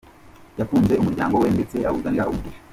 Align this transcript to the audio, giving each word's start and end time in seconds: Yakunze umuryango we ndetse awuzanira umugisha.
Yakunze 0.59 0.93
umuryango 1.01 1.35
we 1.41 1.47
ndetse 1.55 1.77
awuzanira 1.89 2.29
umugisha. 2.31 2.61